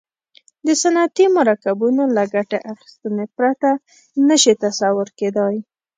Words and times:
د 0.67 0.67
صنعتي 0.81 1.25
مرکبونو 1.37 2.03
له 2.15 2.23
ګټې 2.33 2.59
اخیستنې 2.73 3.25
پرته 3.37 3.69
نه 4.27 4.35
شي 4.41 4.53
تصور 4.63 5.07
کیدای. 5.19 5.55